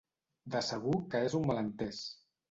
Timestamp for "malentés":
1.49-2.01